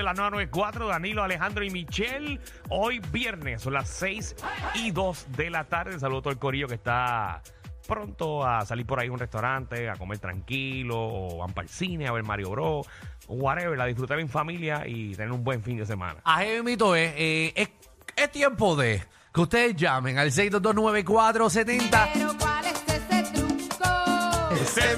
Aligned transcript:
de 0.00 0.04
la 0.04 0.14
994, 0.14 0.88
Danilo, 0.88 1.22
Alejandro 1.22 1.62
y 1.62 1.68
Michelle. 1.70 2.40
Hoy 2.70 3.00
viernes, 3.12 3.60
son 3.60 3.74
las 3.74 3.88
6 3.90 4.34
y 4.76 4.90
2 4.92 5.26
de 5.36 5.50
la 5.50 5.64
tarde. 5.64 6.00
Saludo 6.00 6.20
a 6.20 6.22
todo 6.22 6.32
el 6.32 6.38
corillo 6.38 6.66
que 6.68 6.76
está 6.76 7.42
pronto 7.86 8.46
a 8.46 8.64
salir 8.64 8.86
por 8.86 8.98
ahí 8.98 9.08
a 9.08 9.12
un 9.12 9.18
restaurante, 9.18 9.90
a 9.90 9.96
comer 9.96 10.18
tranquilo, 10.18 10.96
o 10.96 11.38
van 11.38 11.52
para 11.52 11.66
el 11.66 11.68
cine, 11.68 12.06
a 12.08 12.12
ver 12.12 12.22
Mario 12.22 12.50
Bros, 12.50 12.86
o 13.26 13.34
whatever, 13.34 13.78
a 13.78 13.84
disfrutar 13.84 14.18
en 14.20 14.28
familia 14.30 14.84
y 14.86 15.14
tener 15.14 15.32
un 15.32 15.44
buen 15.44 15.62
fin 15.62 15.76
de 15.76 15.84
semana. 15.84 16.20
Ahí 16.24 16.62
mito 16.62 16.96
es, 16.96 17.12
eh, 17.16 17.52
es, 17.54 17.68
es 18.16 18.32
tiempo 18.32 18.76
de 18.76 19.02
que 19.34 19.40
ustedes 19.40 19.76
llamen 19.76 20.18
al 20.18 20.30
6229470. 20.30 22.10
Pero 22.14 22.38
¿cuál 22.38 22.64
es 22.64 22.82
ese 22.86 23.22
truco? 23.34 24.54
Ese 24.54 24.96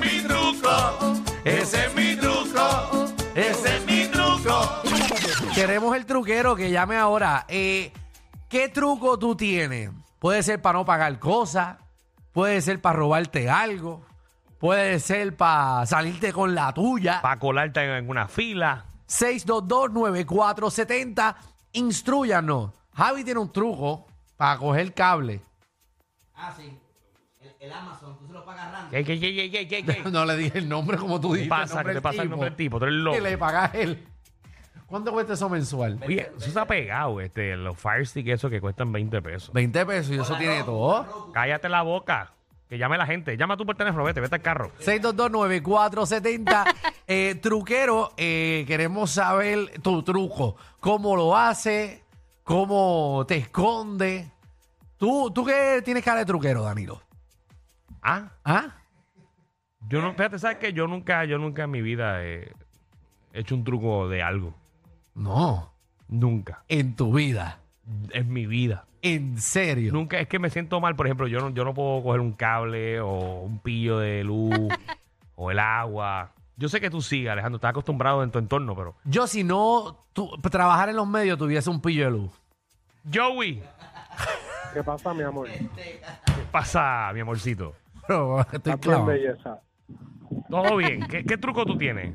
truquero 6.22 6.54
que 6.54 6.70
llame 6.70 6.96
ahora. 6.96 7.44
Eh, 7.48 7.90
¿Qué 8.48 8.68
truco 8.68 9.18
tú 9.18 9.34
tienes? 9.34 9.90
Puede 10.20 10.44
ser 10.44 10.62
para 10.62 10.78
no 10.78 10.84
pagar 10.84 11.18
cosas, 11.18 11.78
puede 12.30 12.60
ser 12.60 12.80
para 12.80 12.96
robarte 12.98 13.50
algo, 13.50 14.04
puede 14.60 15.00
ser 15.00 15.36
para 15.36 15.84
salirte 15.84 16.32
con 16.32 16.54
la 16.54 16.72
tuya. 16.72 17.20
Para 17.22 17.40
colarte 17.40 17.98
en 17.98 18.08
una 18.08 18.28
fila. 18.28 18.84
6229470. 19.08 21.34
Instruyanos. 21.72 22.70
Javi 22.94 23.24
tiene 23.24 23.40
un 23.40 23.52
truco 23.52 24.06
para 24.36 24.58
coger 24.58 24.94
cable. 24.94 25.40
Ah, 26.36 26.54
sí. 26.56 26.78
El, 27.40 27.52
el 27.58 27.72
Amazon, 27.72 28.16
tú 28.18 28.28
se 28.28 28.32
lo 28.32 28.44
pagas 28.44 28.70
random. 28.70 28.90
¿Qué, 28.90 29.02
qué, 29.04 29.18
qué, 29.18 29.50
qué, 29.50 29.66
qué? 29.84 30.02
No 30.12 30.24
le 30.24 30.36
dije 30.36 30.58
el 30.58 30.68
nombre 30.68 30.96
como 30.98 31.20
tú 31.20 31.30
¿Qué 31.32 31.38
dijiste. 31.38 31.50
pasa? 31.50 31.82
¿Qué 31.82 31.94
te 31.94 32.00
pasa 32.02 32.22
el 32.22 32.30
nombre 32.30 32.50
del 32.50 32.56
tipo? 32.56 32.78
Tú 32.78 32.84
eres 32.84 32.94
loco. 32.96 33.16
Que 33.16 33.22
le 33.22 33.36
pagas 33.38 33.74
él. 33.74 34.06
¿Cuánto 34.92 35.10
cuesta 35.10 35.32
eso 35.32 35.48
mensual? 35.48 35.98
Oye, 36.06 36.30
eso 36.36 36.48
está 36.48 36.66
pegado, 36.66 37.18
este, 37.22 37.56
los 37.56 37.78
Fire 37.78 38.06
Stick, 38.06 38.28
eso 38.28 38.50
que 38.50 38.60
cuestan 38.60 38.92
20 38.92 39.22
pesos. 39.22 39.50
20 39.54 39.86
pesos 39.86 40.14
y 40.14 40.18
eso 40.18 40.36
tiene 40.36 40.62
todo. 40.64 41.32
Cállate 41.32 41.70
la 41.70 41.80
boca. 41.80 42.34
Que 42.68 42.76
llame 42.76 42.98
la 42.98 43.06
gente. 43.06 43.34
Llama 43.38 43.56
tú 43.56 43.64
por 43.64 43.74
teléfono, 43.74 44.04
vete, 44.04 44.20
vete 44.20 44.34
al 44.34 44.42
carro. 44.42 44.70
6229470. 44.80 46.74
eh, 47.06 47.36
truquero, 47.36 48.12
eh, 48.18 48.66
queremos 48.66 49.12
saber 49.12 49.80
tu 49.80 50.02
truco. 50.02 50.56
¿Cómo 50.78 51.16
lo 51.16 51.38
hace? 51.38 52.04
¿Cómo 52.44 53.24
te 53.26 53.36
esconde? 53.36 54.30
¿Tú, 54.98 55.30
¿Tú 55.30 55.42
qué 55.42 55.80
tienes 55.82 56.04
cara 56.04 56.18
de 56.18 56.26
truquero, 56.26 56.64
Danilo? 56.64 57.00
Ah, 58.02 58.30
¿Ah? 58.44 58.76
yo 59.88 60.02
no, 60.02 60.12
fíjate, 60.12 60.38
¿sabes 60.38 60.58
qué? 60.58 60.74
Yo 60.74 60.86
nunca, 60.86 61.24
yo 61.24 61.38
nunca 61.38 61.62
en 61.62 61.70
mi 61.70 61.80
vida 61.80 62.22
he 62.22 62.52
hecho 63.32 63.54
un 63.54 63.64
truco 63.64 64.06
de 64.10 64.22
algo. 64.22 64.60
No. 65.14 65.70
Nunca. 66.08 66.64
En 66.68 66.94
tu 66.96 67.12
vida. 67.12 67.58
En 68.12 68.32
mi 68.32 68.46
vida. 68.46 68.84
En 69.02 69.38
serio. 69.38 69.92
Nunca, 69.92 70.18
es 70.20 70.28
que 70.28 70.38
me 70.38 70.50
siento 70.50 70.80
mal, 70.80 70.94
por 70.94 71.06
ejemplo, 71.06 71.26
yo 71.26 71.40
no, 71.40 71.50
yo 71.50 71.64
no 71.64 71.74
puedo 71.74 72.02
coger 72.02 72.20
un 72.20 72.32
cable 72.32 73.00
o 73.00 73.40
un 73.40 73.58
pillo 73.58 73.98
de 73.98 74.22
luz 74.24 74.54
o 75.34 75.50
el 75.50 75.58
agua. 75.58 76.30
Yo 76.56 76.68
sé 76.68 76.80
que 76.80 76.90
tú 76.90 77.00
sí, 77.02 77.26
Alejandro, 77.26 77.56
estás 77.56 77.70
acostumbrado 77.70 78.22
en 78.22 78.30
tu 78.30 78.38
entorno, 78.38 78.76
pero... 78.76 78.94
Yo, 79.04 79.26
si 79.26 79.42
no 79.42 79.96
tu- 80.12 80.30
trabajar 80.50 80.88
en 80.90 80.96
los 80.96 81.08
medios, 81.08 81.38
tuviese 81.38 81.68
un 81.70 81.80
pillo 81.80 82.04
de 82.04 82.10
luz. 82.10 82.30
Joey, 83.12 83.62
¿Qué 84.72 84.82
pasa, 84.82 85.12
mi 85.12 85.22
amor? 85.22 85.48
¿qué 85.48 86.00
pasa, 86.50 87.10
mi 87.12 87.20
amorcito? 87.20 87.74
Estoy 88.52 89.04
belleza. 89.06 89.60
Todo 90.48 90.76
bien. 90.76 91.06
¿Qué, 91.08 91.24
qué 91.24 91.36
truco 91.36 91.64
tú 91.66 91.76
tienes? 91.76 92.14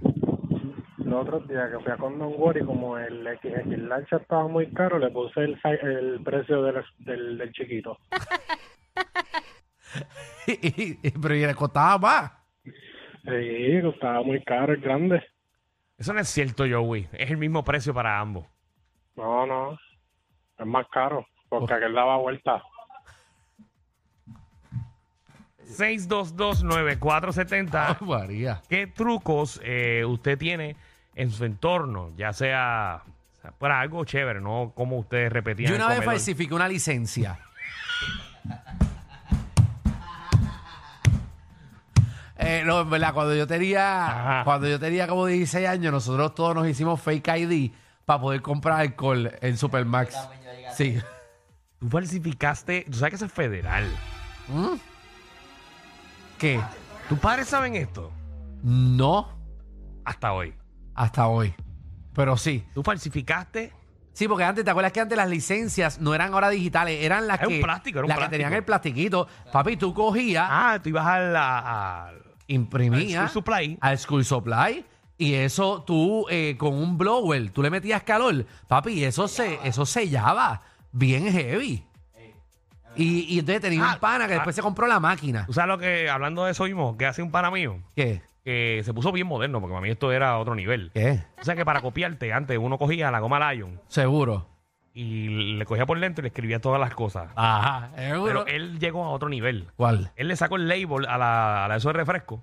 Los 1.18 1.28
otros 1.28 1.48
días 1.48 1.72
que 1.72 1.80
fui 1.80 1.92
a 1.92 1.98
Condon 1.98 2.36
y 2.56 2.64
como 2.64 2.96
el 2.96 3.24
XX 3.24 3.76
lancha 3.80 4.18
estaba 4.18 4.48
muy 4.48 4.68
caro, 4.68 5.00
le 5.00 5.10
puse 5.10 5.46
el, 5.46 6.22
precio 6.24 6.62
del, 6.62 6.86
del, 7.00 7.40
del 7.40 7.52
chiquito. 7.54 7.98
Pero 10.46 11.36
y 11.36 11.48
le 11.48 11.56
costaba 11.56 11.98
más. 11.98 12.32
Sí, 12.64 13.82
estaba 13.84 14.22
muy 14.22 14.44
caro, 14.44 14.74
el 14.74 14.82
grande. 14.82 15.24
Eso 15.98 16.14
no 16.14 16.20
es 16.20 16.30
cierto, 16.30 16.66
Joey. 16.70 17.08
Es 17.14 17.32
el 17.32 17.38
mismo 17.38 17.64
precio 17.64 17.96
para 17.96 18.20
ambos. 18.20 18.46
No, 19.16 19.48
no. 19.48 19.76
Es 20.60 20.68
más 20.68 20.88
caro, 20.90 21.26
porque 21.50 21.74
aquel 21.74 21.96
daba 21.96 22.18
vuelta. 22.18 22.62
6229470. 25.66 28.02
María. 28.06 28.62
¿Qué 28.70 28.86
trucos 28.86 29.60
eh, 29.64 30.06
usted 30.06 30.38
tiene 30.38 30.76
en 31.18 31.32
su 31.32 31.44
entorno? 31.44 32.12
Ya 32.16 32.32
sea, 32.32 33.04
o 33.38 33.42
sea, 33.42 33.52
para 33.52 33.80
algo 33.82 34.06
chévere, 34.06 34.40
¿no? 34.40 34.72
Como 34.76 34.98
ustedes 35.00 35.32
repetían. 35.32 35.70
Yo 35.72 35.76
una 35.76 35.90
vez 35.90 36.06
falsifiqué 36.06 36.54
una 36.54 36.68
licencia. 36.70 37.40
Eh, 42.40 42.62
no, 42.66 42.82
en 42.82 42.90
verdad, 42.92 43.14
cuando 43.16 43.34
yo 43.36 43.48
tenía, 43.48 44.06
Ajá. 44.36 44.44
cuando 44.44 44.68
yo 44.68 44.80
tenía 44.80 45.08
como 45.08 45.26
16 45.26 45.68
años, 45.68 45.92
nosotros 45.92 46.36
todos 46.36 46.54
nos 46.54 46.68
hicimos 46.68 47.02
fake 47.02 47.28
ID 47.36 47.72
para 48.06 48.22
poder 48.22 48.42
comprar 48.44 48.80
alcohol 48.80 49.32
en 49.42 49.58
Supermax. 49.58 50.16
Sí. 50.76 51.00
Tú 51.80 51.90
falsificaste. 51.90 52.86
Tú 52.90 52.94
sabes 53.00 53.10
que 53.10 53.16
eso 53.16 53.26
es 53.26 53.32
federal. 53.34 53.86
¿Qué? 56.38 56.62
¿Tus 57.10 57.18
padres 57.20 57.48
saben 57.48 57.76
esto? 57.76 58.12
No, 58.64 59.30
Hasta 60.06 60.32
hoy. 60.32 60.54
Hasta 60.98 61.28
hoy. 61.28 61.54
Pero 62.14 62.36
sí. 62.36 62.66
Tú 62.74 62.84
falsificaste. 62.84 63.72
Sí, 64.12 64.28
porque 64.28 64.44
antes, 64.44 64.66
¿te 64.66 64.72
acuerdas 64.72 64.92
que 64.92 65.00
antes 65.00 65.16
las 65.16 65.30
licencias 65.30 66.00
no 66.02 66.16
eran 66.16 66.34
ahora 66.34 66.50
digitales? 66.50 67.04
Eran 67.04 67.28
las 67.28 67.38
Era 67.40 67.48
un 67.48 67.54
que, 67.54 67.62
plástico, 67.62 68.00
era 68.00 68.06
un 68.06 68.10
las 68.10 68.18
que 68.18 68.20
plástico. 68.22 68.32
tenían 68.38 68.54
el 68.54 68.64
plastiquito. 68.66 69.28
Papi, 69.54 69.78
tú 69.78 69.94
cogías, 69.94 70.48
Ah, 70.50 70.80
tú 70.82 70.90
ibas 70.90 71.06
a 71.06 71.20
la. 71.20 71.60
a- 72.08 72.12
imprimías 72.48 73.22
al 73.22 73.30
School 73.30 73.44
Supply. 73.44 73.80
School 73.98 74.26
Supply 74.26 74.86
y 75.20 75.34
eso 75.34 75.84
tú 75.84 76.26
eh, 76.30 76.56
con 76.58 76.74
un 76.74 76.98
blower, 76.98 77.52
tú 77.52 77.62
le 77.62 77.70
metías 77.70 78.02
calor. 78.04 78.46
Papi, 78.68 78.94
y 78.94 79.04
eso, 79.04 79.28
se, 79.28 79.60
eso 79.64 79.86
sellaba 79.86 80.62
bien 80.92 81.32
heavy. 81.32 81.84
Y, 82.96 83.36
y 83.36 83.40
entonces 83.40 83.62
tenía 83.62 83.88
Ah, 83.88 83.94
un 83.94 84.00
pana 84.00 84.28
que 84.28 84.34
después 84.34 84.56
se 84.56 84.62
compró 84.64 84.88
la 84.88 85.00
máquina. 85.00 85.46
Tú 85.46 85.54
sabes 85.54 85.68
lo 85.68 85.78
que, 85.78 86.10
hablando 86.10 86.46
de 86.46 86.52
eso 86.54 86.64
mismo, 86.64 86.98
que 86.98 87.06
hace 87.06 87.22
un 87.22 87.30
pana 87.30 87.52
mío, 87.52 87.80
¿Qué? 87.96 88.24
Que 88.48 88.82
se 88.86 88.94
puso 88.94 89.12
bien 89.12 89.28
moderno, 89.28 89.60
porque 89.60 89.74
para 89.74 89.82
mí 89.82 89.90
esto 89.90 90.10
era 90.14 90.38
otro 90.38 90.56
nivel. 90.56 90.90
¿Qué? 90.94 91.22
O 91.38 91.44
sea 91.44 91.54
que 91.58 91.66
para 91.66 91.82
copiarte, 91.82 92.32
antes 92.32 92.58
uno 92.58 92.78
cogía 92.78 93.12
la 93.12 93.20
goma 93.20 93.52
Lion 93.52 93.82
Seguro. 93.90 94.48
y 94.94 95.58
le 95.58 95.66
cogía 95.66 95.86
por 95.86 96.00
dentro 96.00 96.22
y 96.22 96.24
le 96.24 96.28
escribía 96.30 96.62
todas 96.62 96.80
las 96.80 96.94
cosas. 96.96 97.30
Ajá, 97.36 97.90
seguro. 97.98 98.46
Pero 98.46 98.48
él 98.48 98.80
llegó 98.80 99.04
a 99.04 99.10
otro 99.10 99.28
nivel. 99.28 99.68
¿Cuál? 99.76 100.14
Él 100.16 100.30
le 100.30 100.38
sacó 100.38 100.56
el 100.56 100.70
label 100.70 101.06
a 101.10 101.18
la, 101.18 101.66
a 101.66 101.68
la 101.68 101.76
eso 101.76 101.90
de 101.90 101.94
refresco, 101.96 102.42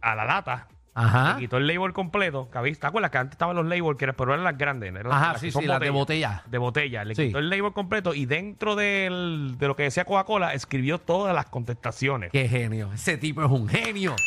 a 0.00 0.16
la 0.16 0.24
lata, 0.24 0.66
Ajá. 0.98 1.34
le 1.34 1.40
quitó 1.40 1.56
el 1.58 1.66
label 1.66 1.92
completo. 1.92 2.48
que 2.50 2.58
había- 2.58 2.74
¿Te 2.74 2.86
acuerdas 2.86 3.10
que 3.10 3.18
antes 3.18 3.32
estaban 3.32 3.54
los 3.56 3.66
labels, 3.66 3.96
que 3.98 4.04
eran- 4.06 4.16
pero 4.16 4.32
eran 4.32 4.44
las 4.44 4.56
grandes? 4.58 4.94
eran 4.94 5.12
Ajá, 5.12 5.32
las 5.32 5.40
sí, 5.40 5.46
que 5.48 5.52
son 5.52 5.62
sí, 5.62 5.68
las 5.68 5.80
de 5.80 5.90
botella. 5.90 6.42
De 6.46 6.58
botella. 6.58 7.04
Le 7.04 7.14
Sí. 7.14 7.26
quitó 7.28 7.38
el 7.38 7.48
label 7.50 7.72
completo 7.72 8.14
y 8.14 8.26
dentro 8.26 8.74
del- 8.76 9.56
de 9.58 9.66
lo 9.68 9.76
que 9.76 9.84
decía 9.84 10.04
Coca-Cola 10.04 10.54
escribió 10.54 10.98
todas 10.98 11.34
las 11.34 11.46
contestaciones. 11.46 12.30
Qué 12.32 12.48
genio. 12.48 12.90
Ese 12.92 13.16
tipo 13.18 13.42
es 13.44 13.50
un 13.50 13.68
genio. 13.68 14.14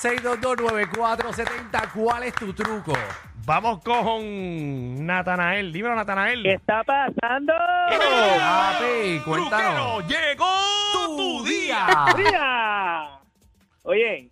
6229470, 0.00 1.90
¿cuál 1.92 2.22
es 2.24 2.34
tu 2.34 2.52
truco? 2.54 2.92
Vamos 3.44 3.80
con 3.82 5.04
Natanael. 5.04 5.72
Dímelo, 5.72 5.94
Natanael. 5.94 6.42
¿Qué 6.42 6.52
está 6.54 6.82
pasando? 6.84 7.52
Papi, 7.88 9.18
cuéntanos. 9.24 10.04
Truquero, 10.06 10.20
llegó 10.20 10.46
Tu 11.16 11.44
día. 11.44 11.86
¡Mira! 12.16 13.18
Oye, 13.82 14.30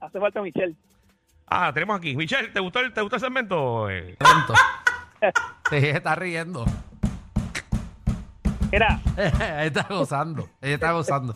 hace 0.00 0.18
falta 0.20 0.40
Michelle. 0.42 0.74
Ah, 1.46 1.70
tenemos 1.72 1.96
aquí. 1.98 2.14
Michelle, 2.16 2.48
¿te 2.48 2.60
gustó 2.60 2.80
el, 2.80 2.92
te 2.92 3.00
gustó 3.00 3.16
el 3.16 3.20
segmento? 3.22 3.88
Eh. 3.90 4.16
Sí, 5.70 5.76
está 5.76 6.14
riendo. 6.14 6.64
Mira, 8.70 9.00
Ella 9.16 9.64
está 9.64 9.82
gozando. 9.88 10.48
Ella 10.60 10.74
está 10.74 10.92
gozando. 10.92 11.34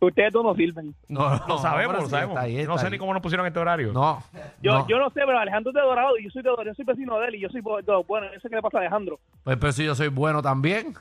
ustedes 0.00 0.32
dos 0.32 0.42
no 0.44 0.54
sirven. 0.54 0.94
No, 1.08 1.30
lo 1.46 1.58
sabemos, 1.58 1.94
lo 1.96 2.02
sí, 2.02 2.10
sabemos. 2.10 2.34
está 2.34 2.40
ahí, 2.46 2.56
Yo 2.62 2.66
no 2.66 2.78
sé 2.78 2.86
ahí. 2.86 2.92
ni 2.92 2.98
cómo 2.98 3.12
nos 3.14 3.22
pusieron 3.22 3.46
este 3.46 3.60
horario. 3.60 3.92
No. 3.92 4.22
Yo 4.60 4.72
no. 4.72 4.88
yo 4.88 4.98
no 4.98 5.10
sé, 5.10 5.20
pero 5.24 5.38
Alejandro 5.38 5.70
es 5.70 5.74
de 5.74 5.80
Dorado 5.80 6.18
y 6.18 6.24
yo 6.24 6.30
soy 6.30 6.42
de 6.42 6.48
Dorado. 6.50 6.68
Yo 6.68 6.74
soy 6.74 6.84
vecino 6.84 7.18
de 7.20 7.28
él 7.28 7.34
y 7.36 7.40
yo 7.40 7.48
soy 7.50 7.60
bo- 7.60 7.80
do- 7.82 8.02
bueno. 8.04 8.26
Sé 8.42 8.48
qué 8.48 8.56
le 8.56 8.62
pasa 8.62 8.78
a 8.78 8.80
Alejandro. 8.80 9.20
Pues, 9.44 9.56
pero 9.58 9.72
si 9.72 9.84
yo 9.84 9.94
soy 9.94 10.08
bueno 10.08 10.42
también. 10.42 10.94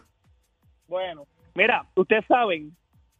Bueno, 0.87 1.23
mira, 1.55 1.85
ustedes 1.95 2.25
saben 2.27 2.75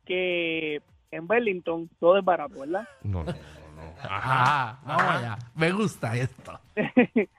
que 0.06 0.82
en 1.12 1.28
Burlington 1.28 1.90
todo 2.00 2.18
es 2.18 2.26
barato, 2.26 2.60
¿verdad? 2.60 2.88
No, 3.04 3.24
no, 3.24 3.32
no, 3.32 3.34
no. 3.34 3.82
Ajá. 4.04 4.42
Ajá, 4.72 4.80
vamos 4.86 5.04
allá. 5.04 5.38
Me 5.56 5.72
gusta 5.72 6.16
esto. 6.16 6.60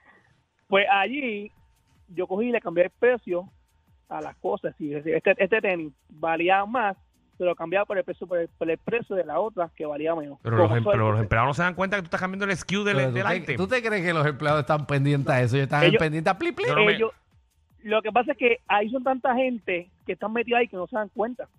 Pues 0.67 0.85
allí 0.89 1.51
yo 2.07 2.27
cogí 2.27 2.45
y 2.47 2.51
le 2.51 2.61
cambié 2.61 2.85
el 2.85 2.89
precio 2.91 3.49
a 4.07 4.21
las 4.21 4.37
cosas. 4.37 4.73
Si 4.77 4.93
este, 4.93 5.21
este 5.37 5.59
tenis 5.61 5.91
valía 6.09 6.65
más, 6.65 6.95
se 7.37 7.43
lo 7.43 7.55
cambiaba 7.55 7.85
por 7.85 7.97
el 7.97 8.05
precio 8.05 8.25
por 8.25 8.37
el, 8.37 8.47
por 8.57 8.69
el 8.71 8.77
precio 8.77 9.15
de 9.17 9.25
la 9.25 9.37
otra 9.41 9.69
que 9.75 9.85
valía 9.85 10.15
menos. 10.15 10.39
Pero 10.41 10.55
los, 10.55 10.71
em- 10.77 10.83
pero 10.85 11.11
los 11.11 11.19
empleados 11.19 11.47
no 11.49 11.53
se 11.55 11.63
dan 11.63 11.73
cuenta 11.75 11.97
que 11.97 12.03
tú 12.03 12.05
estás 12.05 12.21
cambiando 12.21 12.45
el 12.45 12.55
SKU 12.55 12.83
del, 12.85 12.95
Pero 12.95 13.09
¿tú, 13.09 13.13
del 13.15 13.25
te, 13.27 13.35
item. 13.35 13.57
tú 13.57 13.67
te 13.67 13.81
crees 13.83 14.05
que 14.05 14.13
los 14.13 14.25
empleados 14.25 14.61
están 14.61 14.85
pendientes 14.87 15.29
a 15.29 15.41
eso? 15.41 15.55
Ellos 15.57 15.65
están 15.65 15.83
Ellos- 15.83 15.99
pendientes 15.99 16.31
a 16.33 16.37
pli, 16.37 16.51
pli. 16.53 16.65
Ellos- 16.87 17.11
lo 17.83 18.01
que 18.01 18.11
pasa 18.13 18.31
es 18.31 18.37
que 18.37 18.59
ahí 18.67 18.89
son 18.91 19.03
tanta 19.03 19.35
gente 19.35 19.89
que 20.05 20.13
están 20.13 20.31
metidos 20.31 20.59
ahí 20.59 20.67
que 20.69 20.77
no 20.77 20.87
se 20.87 20.95
dan 20.95 21.09
cuenta. 21.09 21.49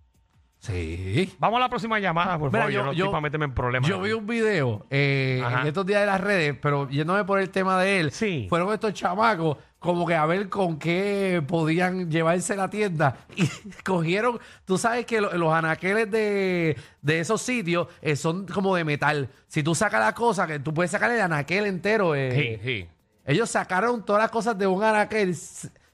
Sí. 0.62 1.35
Vamos 1.41 1.56
a 1.59 1.61
la 1.62 1.69
próxima 1.69 1.99
llamada, 1.99 2.38
por 2.38 2.53
Mira, 2.53 2.61
favor. 2.61 2.73
Yo, 2.73 2.79
yo- 2.81 2.85
no 2.87 2.93
yo- 2.93 3.05
estoy 3.05 3.11
para 3.12 3.20
meterme 3.20 3.47
en 3.47 3.53
problemas. 3.55 3.91
Yo 3.91 4.00
vi 4.00 4.12
un 4.12 4.25
video 4.29 4.87
eh, 4.91 5.43
en 5.61 5.67
estos 5.67 5.85
días 5.85 6.00
de 6.03 6.06
las 6.06 6.20
redes, 6.20 6.56
pero 6.62 6.88
yéndome 6.88 7.25
por 7.25 7.41
el 7.41 7.50
tema 7.50 7.81
de 7.82 7.99
él, 7.99 8.12
Sí. 8.12 8.47
fueron 8.49 8.73
estos 8.73 8.94
chamacos 8.94 9.56
como 9.81 10.06
que 10.06 10.14
a 10.14 10.25
ver 10.25 10.49
con 10.49 10.79
qué 10.79 11.43
podían 11.49 12.09
llevarse 12.09 12.55
la 12.55 12.70
tienda 12.70 13.17
y 13.37 13.49
cogieron, 13.82 14.38
tú 14.64 14.79
sabes 14.79 15.05
que 15.05 15.20
lo- 15.20 15.32
los 15.37 15.53
anaqueles 15.53 16.09
de, 16.12 16.76
de 17.00 17.19
esos 17.19 17.43
sitios 17.43 17.88
eh, 18.00 18.14
son 18.14 18.47
como 18.47 18.76
de 18.76 18.85
metal. 18.85 19.31
Si 19.49 19.64
tú 19.64 19.75
sacas 19.75 19.99
la 20.00 20.14
cosa, 20.14 20.47
que 20.47 20.61
tú 20.61 20.73
puedes 20.73 20.93
sacar 20.93 21.11
el 21.11 21.20
anaquel 21.20 21.67
entero. 21.67 22.14
eh, 22.14 22.61
Sí, 22.62 22.64
sí. 22.64 22.88
Ellos 23.26 23.50
sacaron 23.50 24.05
todas 24.05 24.23
las 24.23 24.31
cosas 24.31 24.56
de 24.56 24.69
un 24.69 24.85
anaquel, 24.85 25.35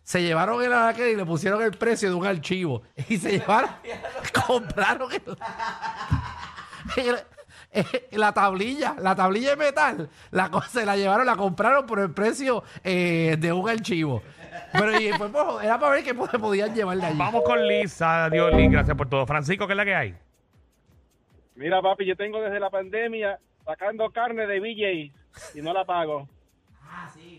se, 0.08 0.22
llevaron 0.22 0.62
el 0.62 0.72
anaquel 0.72 1.08
y 1.10 1.16
le 1.16 1.24
pusieron 1.26 1.62
el 1.62 1.72
precio 1.72 2.08
de 2.08 2.14
un 2.14 2.24
archivo. 2.26 2.82
Y 3.08 3.18
se 3.18 3.32
llevaron, 3.38 3.70
compraron 4.46 5.10
el- 5.12 5.22
el- 7.70 7.86
la 8.12 8.32
tablilla, 8.32 8.94
la 8.98 9.14
tablilla 9.14 9.50
de 9.50 9.56
metal, 9.56 10.08
la 10.30 10.50
cosa, 10.50 10.68
se 10.68 10.86
la 10.86 10.96
llevaron, 10.96 11.26
la 11.26 11.36
compraron 11.36 11.84
por 11.86 11.98
el 12.00 12.10
precio 12.12 12.64
eh, 12.82 13.36
de 13.38 13.52
un 13.52 13.68
archivo. 13.68 14.22
Pero 14.72 14.98
y 14.98 15.04
después, 15.08 15.30
pues, 15.30 15.64
era 15.64 15.78
para 15.78 15.92
ver 15.92 16.04
qué 16.04 16.14
pod- 16.16 16.40
podían 16.40 16.74
llevar 16.74 16.96
de 16.98 17.06
allí. 17.06 17.18
Vamos 17.18 17.42
con 17.44 17.66
Liz. 17.66 18.00
Adiós, 18.00 18.54
Liz. 18.54 18.70
Gracias 18.70 18.96
por 18.96 19.08
todo. 19.08 19.26
Francisco, 19.26 19.66
¿qué 19.66 19.72
es 19.74 19.76
la 19.76 19.84
que 19.84 19.94
hay? 19.94 20.14
Mira, 21.54 21.82
papi, 21.82 22.06
yo 22.06 22.16
tengo 22.16 22.40
desde 22.40 22.58
la 22.60 22.70
pandemia 22.70 23.38
sacando 23.64 24.10
carne 24.10 24.46
de 24.46 24.60
BJ 24.60 25.12
y 25.58 25.62
no 25.62 25.72
la 25.74 25.84
pago. 25.84 26.28
Ah, 26.82 27.10
sí. 27.14 27.37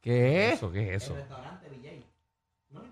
¿Qué? 0.00 0.52
¿Eso? 0.52 0.70
¿Qué 0.72 0.94
es 0.94 1.02
eso? 1.02 1.12
El 1.14 1.20
restaurante 1.20 1.68
Villay. 1.68 2.04
¿No? 2.70 2.82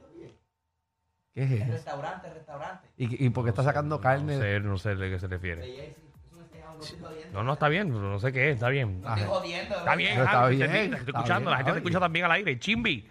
¿Qué 1.34 1.42
es 1.44 1.50
El 1.52 1.62
eso? 1.62 1.72
restaurante, 1.72 2.26
el 2.28 2.34
restaurante. 2.34 2.88
¿Y, 2.96 3.26
y 3.26 3.30
por 3.30 3.44
qué 3.44 3.50
está 3.50 3.62
sacando 3.62 3.96
No 3.96 4.00
carne? 4.02 4.38
sé, 4.38 4.60
no 4.60 4.76
sé 4.78 4.94
de 4.94 5.10
qué 5.10 5.18
se 5.18 5.26
refiere. 5.28 5.62
Villay, 5.62 5.86
sí. 5.86 5.94
Es 6.26 6.32
un 6.36 6.44
steakhouse, 6.46 6.76
no 6.78 6.82
estoy 6.84 7.00
jodiendo. 7.00 7.38
No, 7.38 7.44
no, 7.44 7.52
está 7.54 7.68
bien. 7.68 7.88
No 7.90 8.18
sé 8.18 8.32
qué 8.32 8.48
es. 8.50 8.54
Está 8.56 8.68
bien. 8.68 9.00
No 9.00 9.08
estoy 9.14 9.28
jodiendo. 9.28 9.76
Está 9.76 9.94
bien, 9.96 10.10
Pero 10.12 10.24
está 10.24 10.38
Javi, 10.38 10.58
te- 10.58 10.66
bien, 10.66 10.70
te- 10.72 10.82
estoy 10.84 10.98
está 10.98 11.10
escuchando. 11.18 11.40
bien, 11.40 11.50
la 11.50 11.56
gente 11.56 11.64
te 11.64 11.70
Javi. 11.72 11.78
escucha 11.86 12.00
también 12.00 12.24
al 12.26 12.32
aire. 12.32 12.58
Chimbi. 12.58 13.08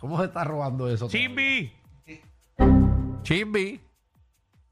¿Cómo 0.00 0.18
se 0.18 0.26
está 0.26 0.44
robando 0.44 0.88
eso? 0.88 1.06
todavía? 1.08 1.26
Chimbi. 1.28 1.72
Chimbi. 3.22 3.80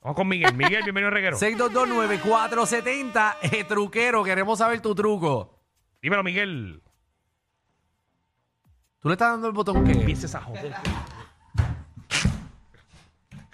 Vamos 0.03 0.17
con 0.17 0.29
Miguel. 0.29 0.55
Miguel, 0.55 0.83
bienvenido 0.85 1.09
al 1.09 1.15
reguero. 1.15 1.37
6229470, 1.41 3.37
eh, 3.43 3.65
truquero, 3.65 4.23
queremos 4.23 4.59
saber 4.59 4.81
tu 4.81 4.95
truco. 4.95 5.54
Dímelo, 6.05 6.23
Miguel. 6.23 6.83
¿Tú 9.01 9.09
le 9.09 9.15
estás 9.15 9.31
dando 9.33 9.47
el 9.47 9.55
botón 9.55 9.83
qué? 9.87 9.93
Empieces 9.93 10.35
a 10.35 10.43
joder. 10.43 10.75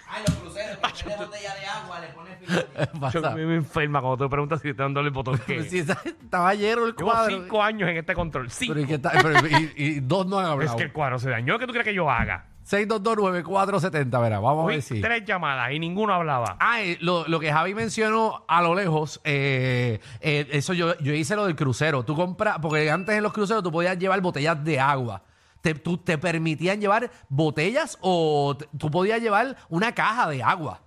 Ay, 0.05 0.23
los 0.27 0.35
cruceros, 0.35 0.77
que 1.01 1.09
de 1.09 1.15
botella 1.15 1.55
de 1.55 1.65
agua 1.65 1.99
le 2.01 2.07
filete. 2.43 2.89
Yo 2.93 2.99
Pasa. 3.21 3.35
me 3.35 3.45
me 3.45 3.55
enferma 3.55 4.01
cuando 4.01 4.25
te 4.25 4.29
preguntas 4.29 4.59
si 4.59 4.63
te 4.63 4.71
están 4.71 4.87
dando 4.93 4.99
el 4.99 5.11
botón 5.11 5.37
que. 5.47 5.63
Si 5.63 5.79
está- 5.79 6.01
estaba 6.03 6.53
lleno 6.53 6.87
el 6.87 6.93
Llevo 6.93 7.09
cuadro. 7.09 7.41
cinco 7.41 7.63
años 7.63 7.89
en 7.89 7.95
este 7.95 8.13
control. 8.13 8.51
Cinco. 8.51 8.73
Pero 8.73 8.85
¿y, 8.85 8.87
qué 8.89 8.99
tal? 8.99 9.17
Pero, 9.23 9.47
y, 9.47 9.71
y 9.77 9.99
dos 10.01 10.27
no 10.27 10.37
han 10.37 10.47
Es 10.47 10.51
hablado. 10.51 10.75
que 10.77 10.83
el 10.83 10.91
cuadro 10.91 11.19
se 11.19 11.29
dañó. 11.29 11.57
¿Qué 11.57 11.65
tú 11.67 11.71
crees 11.71 11.85
que 11.85 11.93
yo 11.93 12.11
haga? 12.11 12.47
6229470, 12.71 14.21
verá, 14.21 14.39
vamos 14.39 14.65
a 14.65 14.67
ver 14.67 14.81
si. 14.81 15.01
tres 15.01 15.25
llamadas 15.25 15.71
y 15.71 15.79
ninguno 15.79 16.13
hablaba. 16.13 16.57
Ah, 16.59 16.81
eh, 16.81 16.97
lo, 17.01 17.27
lo 17.27 17.39
que 17.39 17.51
Javi 17.51 17.73
mencionó 17.73 18.45
a 18.47 18.61
lo 18.61 18.75
lejos, 18.75 19.19
eh, 19.23 19.99
eh, 20.21 20.47
eso 20.51 20.73
yo, 20.73 20.97
yo 20.99 21.13
hice 21.13 21.35
lo 21.35 21.45
del 21.45 21.55
crucero. 21.55 22.03
Tú 22.03 22.15
compras, 22.15 22.59
porque 22.61 22.89
antes 22.89 23.15
en 23.15 23.23
los 23.23 23.33
cruceros 23.33 23.61
tú 23.63 23.71
podías 23.71 23.97
llevar 23.99 24.21
botellas 24.21 24.63
de 24.63 24.79
agua. 24.79 25.23
Te, 25.61 25.75
tú, 25.75 25.97
te 25.97 26.17
permitían 26.17 26.79
llevar 26.81 27.11
botellas 27.29 27.97
o 28.01 28.57
tú 28.77 28.89
podías 28.89 29.21
llevar 29.21 29.57
una 29.69 29.93
caja 29.93 30.29
de 30.29 30.41
agua. 30.41 30.81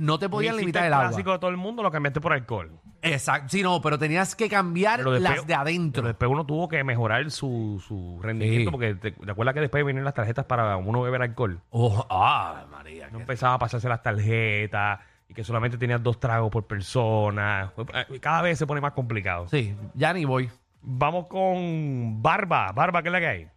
No 0.00 0.18
te 0.18 0.28
podían 0.28 0.56
limitar 0.56 0.82
el 0.82 0.86
el 0.88 0.92
agua. 0.94 1.08
clásico 1.08 1.32
de 1.32 1.38
todo 1.38 1.50
el 1.50 1.56
mundo 1.58 1.82
lo 1.82 1.90
cambiaste 1.90 2.20
por 2.20 2.32
alcohol. 2.32 2.70
Exacto. 3.02 3.48
Sí, 3.50 3.62
no, 3.62 3.80
pero 3.82 3.98
tenías 3.98 4.34
que 4.34 4.48
cambiar 4.48 5.00
Pero 5.00 5.12
después- 5.12 5.36
las 5.38 5.46
de 5.46 5.54
adentro. 5.54 6.02
Pero 6.02 6.08
después 6.08 6.30
uno 6.30 6.46
tuvo 6.46 6.68
que 6.68 6.82
mejorar 6.82 7.30
su, 7.30 7.82
su 7.86 8.18
rendimiento 8.22 8.70
Sí. 8.70 8.72
porque 8.72 8.94
te, 8.94 9.10
¿te 9.12 9.30
acuerdas 9.30 9.54
que 9.54 9.60
después 9.60 9.84
vienen 9.84 10.02
las 10.04 10.14
tarjetas 10.14 10.46
para 10.46 10.76
uno 10.78 11.02
beber 11.02 11.20
alcohol? 11.22 11.60
Oh, 11.70 12.06
ah, 12.08 12.64
María. 12.70 13.08
No 13.10 13.20
empezaba 13.20 13.54
a 13.54 13.58
pasarse 13.58 13.88
las 13.88 14.02
tarjetas 14.02 15.00
y 15.28 15.34
que 15.34 15.44
solamente 15.44 15.76
tenías 15.76 16.02
dos 16.02 16.18
tragos 16.18 16.50
por 16.50 16.66
persona. 16.66 17.72
Eh, 18.10 18.18
Cada 18.20 18.42
vez 18.42 18.58
se 18.58 18.66
pone 18.66 18.80
más 18.80 18.92
complicado. 18.92 19.46
Sí, 19.48 19.74
ya 19.94 20.12
ni 20.14 20.24
voy. 20.24 20.48
Vamos 20.80 21.26
con 21.26 22.22
Barba. 22.22 22.72
Barba, 22.72 23.02
¿qué 23.02 23.08
es 23.08 23.12
la 23.12 23.20
que 23.20 23.26
hay? 23.26 23.48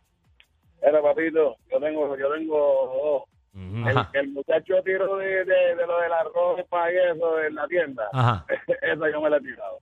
Era, 0.81 1.01
papito, 1.01 1.55
yo 1.71 1.79
tengo, 1.79 2.17
yo 2.17 2.33
tengo 2.33 2.57
dos. 3.03 3.23
El, 3.53 4.29
muchacho 4.29 4.81
tiró 4.83 5.17
de, 5.17 5.45
de, 5.45 5.75
de 5.75 5.87
lo 5.87 5.99
del 5.99 6.13
arroz 6.13 6.61
para 6.69 6.89
eso 6.91 7.41
en 7.41 7.55
la 7.55 7.67
tienda. 7.67 8.07
Ajá. 8.13 8.45
Esa 8.81 9.11
yo 9.11 9.21
me 9.21 9.29
la 9.29 9.37
he 9.37 9.41
tirado. 9.41 9.79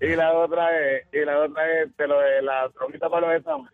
Y 0.00 0.14
la 0.14 0.32
otra 0.32 0.78
es, 0.78 1.06
y 1.12 1.24
la 1.24 1.40
otra 1.40 1.80
es 1.80 1.96
de 1.96 2.06
lo 2.06 2.20
de 2.20 2.42
la 2.42 2.68
droguita 2.68 3.08
para 3.08 3.26
los 3.26 3.36
exámenes. 3.36 3.72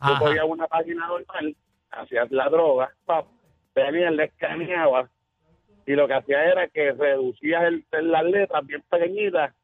Tú 0.00 0.12
cogías 0.18 0.44
una 0.46 0.66
página 0.68 1.06
normal, 1.06 1.56
hacías 1.90 2.30
la 2.30 2.48
droga, 2.48 2.92
pap, 3.06 3.26
venías, 3.74 4.12
le 4.12 4.24
escaneabas, 4.24 5.10
y 5.86 5.92
lo 5.92 6.06
que 6.06 6.14
hacía 6.14 6.44
era 6.44 6.68
que 6.68 6.92
reducías 6.92 7.64
el, 7.64 7.84
las 7.90 8.24
letras 8.24 8.66
bien 8.66 8.82
pequeñitas 8.88 9.54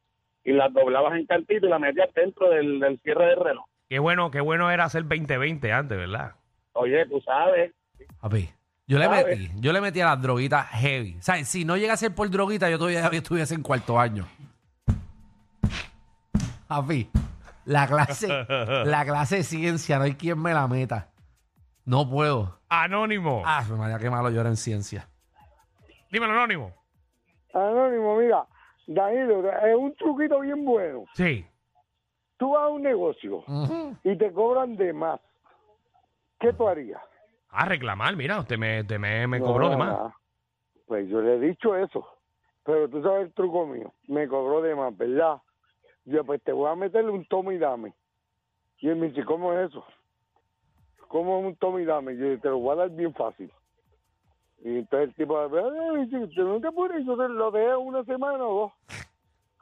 y 0.44 0.52
las 0.52 0.72
doblabas 0.72 1.14
en 1.14 1.26
cartito 1.26 1.66
y 1.66 1.70
las 1.70 1.80
metías 1.80 2.12
dentro 2.14 2.50
del, 2.50 2.80
del 2.80 2.98
cierre 3.00 3.26
del 3.26 3.40
reloj. 3.40 3.66
Qué 3.88 3.98
bueno, 3.98 4.30
qué 4.30 4.40
bueno 4.40 4.70
era 4.70 4.84
hacer 4.84 5.02
2020 5.02 5.72
antes, 5.72 5.98
¿verdad? 5.98 6.32
Oye, 6.72 7.04
tú 7.06 7.20
sabes, 7.20 7.72
Papi, 8.20 8.48
yo 8.90 8.98
le 8.98 9.04
¿Sabes? 9.04 9.38
metí, 9.38 9.50
yo 9.60 9.72
le 9.72 9.80
metí 9.80 10.00
a 10.00 10.06
las 10.06 10.20
droguitas 10.20 10.66
heavy. 10.70 11.16
O 11.16 11.22
sea, 11.22 11.44
si 11.44 11.64
no 11.64 11.76
llega 11.76 11.92
a 11.92 11.96
ser 11.96 12.12
por 12.12 12.28
droguita, 12.28 12.68
yo 12.68 12.76
todavía 12.76 13.08
estuviese 13.12 13.54
en 13.54 13.62
cuarto 13.62 14.00
año. 14.00 14.26
Papi, 16.66 17.08
la 17.66 17.86
clase, 17.86 18.26
la 18.48 19.04
clase 19.04 19.36
de 19.36 19.42
ciencia, 19.44 19.96
no 19.98 20.04
hay 20.04 20.14
quien 20.16 20.42
me 20.42 20.52
la 20.52 20.66
meta. 20.66 21.08
No 21.84 22.10
puedo. 22.10 22.58
Anónimo. 22.68 23.44
Ah, 23.46 23.64
María, 23.70 23.96
qué 24.00 24.10
malo 24.10 24.28
yo 24.28 24.40
era 24.40 24.50
en 24.50 24.56
ciencia. 24.56 25.08
Dímelo, 26.10 26.32
Anónimo. 26.32 26.74
Anónimo, 27.54 28.16
mira, 28.16 28.44
Danilo, 28.88 29.48
es 29.52 29.76
un 29.76 29.94
truquito 29.94 30.40
bien 30.40 30.64
bueno. 30.64 31.04
Sí. 31.14 31.46
Tú 32.38 32.54
vas 32.54 32.64
a 32.64 32.68
un 32.70 32.82
negocio 32.82 33.44
y 34.02 34.18
te 34.18 34.32
cobran 34.32 34.74
de 34.74 34.92
más. 34.92 35.20
¿Qué 36.40 36.52
tú 36.52 36.68
harías? 36.68 37.00
A 37.52 37.64
reclamar, 37.66 38.16
mira, 38.16 38.38
usted 38.38 38.58
me, 38.58 38.80
usted 38.80 38.98
me, 38.98 39.26
me 39.26 39.40
cobró 39.40 39.66
No, 39.66 39.70
de 39.70 39.76
más. 39.76 40.14
Pues 40.86 41.08
yo 41.08 41.20
le 41.20 41.34
he 41.36 41.40
dicho 41.40 41.76
eso. 41.76 42.06
Pero 42.64 42.88
tú 42.88 43.02
sabes 43.02 43.26
el 43.26 43.32
truco 43.34 43.66
mío. 43.66 43.92
Me 44.08 44.28
cobró 44.28 44.60
de 44.62 44.74
más, 44.74 44.96
¿verdad? 44.96 45.38
Yo, 46.04 46.24
pues 46.24 46.42
te 46.42 46.52
voy 46.52 46.70
a 46.70 46.74
meterle 46.74 47.10
un 47.10 47.26
toma 47.26 47.52
y 47.54 47.58
dame. 47.58 47.94
Y 48.78 48.88
él 48.88 48.96
me 48.96 49.08
dice, 49.08 49.24
¿cómo 49.24 49.52
es 49.52 49.70
eso? 49.70 49.84
¿Cómo 51.08 51.40
es 51.40 51.46
un 51.46 51.56
toma 51.56 51.80
y 51.80 51.84
dame? 51.84 52.16
Yo 52.16 52.38
te 52.40 52.48
lo 52.48 52.58
voy 52.58 52.72
a 52.72 52.80
dar 52.82 52.90
bien 52.90 53.12
fácil. 53.14 53.52
Y 54.62 54.78
entonces 54.78 55.08
el 55.08 55.14
tipo, 55.14 55.38
"Ay, 55.38 56.08
si 56.08 56.16
usted 56.16 56.60
te 56.60 56.68
apures, 56.68 57.04
yo 57.04 57.16
te 57.16 57.28
lo 57.28 57.50
dejé 57.50 57.74
una 57.76 58.04
semana 58.04 58.44
o 58.44 58.54
dos. 58.60 58.72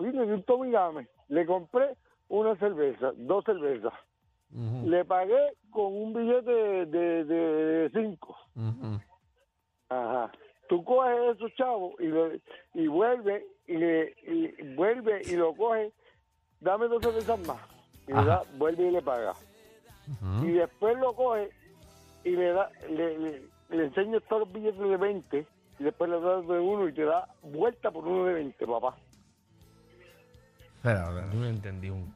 Y 0.01 0.13
le 0.13 0.27
di 0.27 0.33
un 0.33 0.43
toma 0.45 0.67
y 0.69 0.71
dame. 0.73 1.09
Le 1.29 1.47
compré 1.47 1.97
una 2.29 2.57
cerveza, 2.57 3.13
dos 3.17 3.45
cervezas. 3.45 3.93
Le 4.51 5.05
pagué 5.05 5.53
con 5.71 5.93
un 5.95 6.13
billete 6.15 6.51
de, 6.87 7.25
de, 7.25 7.25
de 7.25 7.91
cinco. 7.93 8.37
ujú. 8.57 8.99
Ajá. 9.91 10.31
Tú 10.69 10.85
coges 10.85 11.37
esos 11.37 11.55
chavos 11.55 11.95
y, 11.99 12.07
lo, 12.07 12.31
y 12.75 12.87
vuelve 12.89 13.47
y, 13.67 13.77
le, 13.77 14.15
y 14.27 14.75
vuelve 14.75 15.23
y 15.25 15.37
lo 15.37 15.55
coge. 15.55 15.93
Dame 16.61 16.89
dos 16.89 17.03
cervezas 17.03 17.39
más. 17.47 17.59
Y 18.07 18.13
le 18.13 18.25
da, 18.25 18.43
vuelve 18.59 18.89
y 18.89 18.91
le 18.91 19.01
paga. 19.03 19.33
Y 20.43 20.51
después 20.53 20.97
lo 20.99 21.15
coge 21.15 21.51
y 22.25 22.31
le 22.31 22.53
da, 22.53 22.71
le, 22.91 23.19
le, 23.19 23.43
le 23.71 23.85
enseña 23.85 24.21
todos 24.21 24.41
los 24.47 24.53
billetes 24.53 24.79
de 24.81 24.97
20 24.97 25.47
y 25.79 25.85
después 25.85 26.11
le 26.11 26.21
da 26.21 26.41
de 26.43 26.59
uno 26.59 26.89
y 26.89 26.93
te 26.93 27.05
da 27.05 27.27
vuelta 27.43 27.91
por 27.91 28.07
uno 28.07 28.25
de 28.27 28.35
20, 28.35 28.67
papá. 28.67 28.97
Espera, 30.77 31.09
espera. 31.09 31.27
No 31.35 31.47
entendí 31.47 31.91
un 31.91 32.11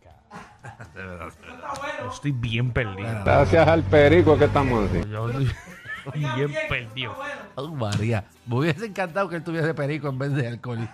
c... 0.63 2.09
Estoy 2.13 2.33
bien 2.33 2.71
perdido. 2.73 3.09
Gracias 3.25 3.67
al 3.69 3.83
perico 3.83 4.39
que 4.39 4.45
estamos 4.47 4.89
así. 4.91 5.01
Yo 5.11 5.29
estoy 5.31 6.25
bien 6.37 6.53
perdido. 6.69 7.15
Ay, 7.57 7.69
María, 7.75 8.25
me 8.47 8.57
hubiese 8.57 8.87
encantado 8.87 9.29
que 9.29 9.37
él 9.37 9.45
tuviese 9.45 9.75
perico 9.75 10.09
en 10.09 10.19
vez 10.19 10.33
de 10.35 10.49
alcohol. 10.49 10.89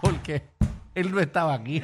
Porque 0.00 0.42
él 0.94 1.12
no 1.12 1.20
estaba 1.20 1.54
aquí. 1.54 1.82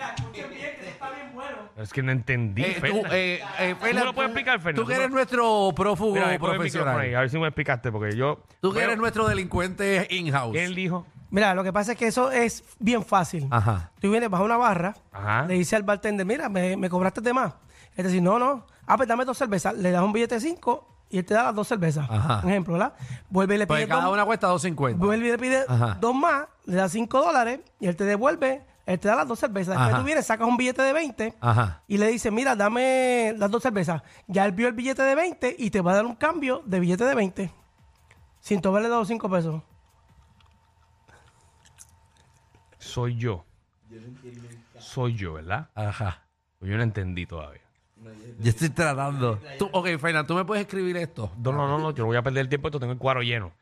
Es 1.77 1.93
que 1.93 2.03
no 2.03 2.11
entendí. 2.11 2.63
Eh, 2.63 2.79
tú, 2.81 3.03
eh, 3.11 3.41
eh, 3.59 3.75
¿Tú 3.75 3.81
me 3.81 3.87
Fernan, 3.87 4.05
lo 4.07 4.15
puedes 4.15 4.31
explicar, 4.31 4.61
Fernan? 4.61 4.75
Tú 4.83 4.87
que 4.89 4.95
¿Tú 4.95 4.99
me- 4.99 5.05
eres 5.05 5.11
nuestro 5.15 5.73
prófugo 5.77 6.15
Mira, 6.15 6.25
coge 6.25 6.33
el 6.33 6.39
micrófono 6.39 6.53
ahí, 6.53 6.59
profesional. 6.59 7.15
a 7.17 7.21
ver 7.21 7.31
si 7.31 7.39
me 7.39 7.47
explicaste, 7.49 7.93
porque 7.93 8.17
yo. 8.17 8.43
Tú 8.63 8.73
que 8.73 8.81
eres 8.81 8.97
nuestro 8.97 9.29
delincuente 9.29 10.07
in-house. 10.11 10.55
¿Qué 10.55 10.65
él 10.65 10.75
dijo? 10.75 11.07
Mira, 11.31 11.55
lo 11.55 11.65
que 11.65 11.73
pasa 11.73 11.93
es 11.93 11.99
que 11.99 12.07
eso 12.07 12.31
es 12.31 12.63
bien 12.79 13.05
fácil. 13.05 13.47
Ajá. 13.51 13.91
Tú 14.01 14.11
vienes 14.11 14.31
bajo 14.31 14.45
una 14.45 14.57
barra, 14.57 14.95
Ajá. 15.13 15.45
le 15.47 15.55
dices 15.55 15.75
al 15.75 15.83
bartender, 15.83 16.25
mira, 16.27 16.49
me, 16.49 16.77
me 16.77 16.89
cobraste 16.89 17.21
de 17.21 17.33
más. 17.33 17.53
Él 17.97 18.05
te 18.05 18.09
dice, 18.11 18.21
no, 18.21 18.39
no. 18.39 18.65
Ah, 18.87 18.97
pues 18.97 19.09
dame 19.09 19.25
dos 19.25 19.37
cervezas. 19.39 19.75
Le 19.75 19.91
das 19.91 20.03
un 20.03 20.13
billete 20.13 20.37
de 20.37 20.41
cinco 20.41 20.87
y 21.11 21.19
él 21.19 21.25
te 21.25 21.35
da 21.35 21.45
las 21.45 21.55
dos 21.55 21.67
cervezas. 21.67 22.07
Ajá. 22.09 22.41
Un 22.45 22.51
ejemplo, 22.51 22.75
¿verdad? 22.75 22.93
Vuelve 23.31 23.55
y 23.55 23.59
le 23.59 23.67
Pues 23.67 23.81
pide 23.81 23.89
cada 23.89 24.05
dos, 24.05 24.13
una 24.13 24.25
cuesta 24.25 24.49
2.50. 24.53 24.97
vuelve 24.97 25.27
y 25.29 25.31
le 25.31 25.39
pide 25.39 25.65
Ajá. 25.69 25.97
dos 26.01 26.15
más, 26.15 26.47
le 26.67 26.77
da 26.77 26.89
cinco 26.89 27.21
dólares 27.21 27.61
y 27.81 27.87
él 27.87 27.97
te 27.97 28.05
devuelve, 28.05 28.65
él 28.87 28.99
te 29.01 29.09
da 29.09 29.17
las 29.17 29.27
dos 29.27 29.39
cervezas. 29.41 29.69
Después 29.75 29.89
Ajá. 29.89 29.99
tú 29.99 30.05
vienes, 30.05 30.27
sacas 30.27 30.47
un 30.47 30.57
billete 30.57 30.83
de 30.83 30.93
20 30.93 31.35
Ajá. 31.41 31.83
y 31.89 31.99
le 31.99 32.07
dices, 32.09 32.31
mira, 32.31 32.55
dame 32.55 33.35
las 33.37 33.51
dos 33.51 33.63
cervezas. 33.63 34.03
Ya 34.29 34.45
él 34.45 34.53
vio 34.53 34.69
el 34.69 34.75
billete 34.75 35.03
de 35.03 35.15
20 35.15 35.57
y 35.59 35.71
te 35.71 35.81
va 35.81 35.93
a 35.93 35.95
dar 35.97 36.07
un 36.07 36.15
cambio 36.15 36.63
de 36.67 36.79
billete 36.81 37.05
de 37.05 37.15
20. 37.15 37.51
Sin 38.41 38.65
haberle 38.67 38.89
dado 38.89 39.05
cinco 39.05 39.29
pesos. 39.29 39.61
Soy 42.87 43.17
yo. 43.17 43.45
Soy 44.79 45.15
yo, 45.15 45.35
¿verdad? 45.35 45.69
Ajá. 45.75 46.23
Pues 46.59 46.71
yo 46.71 46.77
no 46.77 46.83
entendí 46.83 47.27
todavía. 47.27 47.61
Yo 48.39 48.51
estoy 48.51 48.69
tratando. 48.71 49.41
Tú, 49.59 49.69
ok, 49.73 49.89
Fernan, 49.99 50.27
¿tú 50.27 50.35
me 50.35 50.45
puedes 50.45 50.65
escribir 50.65 50.97
esto? 50.97 51.33
No, 51.39 51.53
no, 51.53 51.67
no, 51.67 51.79
no, 51.79 51.91
yo 51.93 52.03
no 52.03 52.07
voy 52.07 52.17
a 52.17 52.23
perder 52.23 52.43
el 52.43 52.49
tiempo, 52.49 52.69
esto 52.69 52.79
tengo 52.79 52.93
el 52.93 52.99
cuadro 52.99 53.23
lleno. 53.23 53.53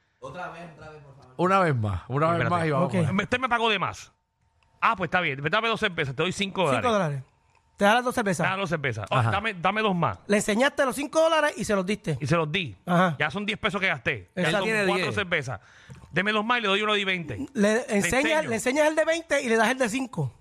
Una 1.37 1.59
vez 1.61 1.75
más, 1.75 2.03
una 2.09 2.27
vez 2.29 2.35
Espérate. 2.41 2.51
más 2.51 2.67
y 2.67 2.71
vamos. 2.71 2.95
Ok. 2.95 3.23
Usted 3.23 3.39
me 3.39 3.49
pagó 3.49 3.69
de 3.69 3.79
más. 3.79 4.13
Ah, 4.81 4.95
pues 4.97 5.09
está 5.09 5.21
bien. 5.21 5.41
Dame 5.51 5.69
dos 5.69 5.81
cervezas, 5.81 6.15
te 6.15 6.23
doy 6.23 6.33
cinco 6.33 6.63
dólares. 6.63 6.81
Cinco 6.83 6.93
dólares. 6.93 7.23
Te 7.77 7.85
da 7.85 7.95
las 7.95 8.05
dos 8.05 8.15
cervezas. 8.15 8.47
Dame 8.49 8.61
dos 8.61 8.69
cervezas. 8.71 9.07
Oh, 9.11 9.17
Ajá. 9.17 9.31
dame, 9.33 9.55
dame 9.55 9.83
dos 9.83 9.97
más. 9.97 10.19
Le 10.29 10.37
enseñaste 10.37 10.85
los 10.85 10.95
cinco 10.95 11.21
dólares 11.21 11.55
y 11.57 11.65
se 11.65 11.75
los 11.75 11.85
diste. 11.85 12.17
Y 12.21 12.27
se 12.27 12.37
los 12.37 12.51
di. 12.53 12.77
Ajá. 12.87 13.17
Ya 13.19 13.31
son 13.31 13.45
10 13.45 13.59
pesos 13.59 13.81
que 13.81 13.89
gasté. 13.89 14.31
Ya 14.37 14.43
Esa 14.43 14.51
son 14.59 14.65
tiene 14.65 14.87
cuatro 14.87 15.05
10. 15.07 15.15
cervezas. 15.15 15.61
Deme 16.15 16.31
dos 16.31 16.45
más 16.45 16.59
y 16.59 16.61
le 16.63 16.69
doy 16.69 16.81
uno 16.81 16.95
de 16.95 17.05
20. 17.05 17.47
Le, 17.55 17.73
enseñas, 17.89 18.15
enseño. 18.15 18.43
le 18.49 18.55
enseñas 18.55 18.87
el 18.87 18.95
de 18.95 19.05
20 19.05 19.43
y 19.43 19.49
le 19.49 19.57
das 19.57 19.69
el 19.71 19.79
de 19.79 19.89
5. 19.89 20.33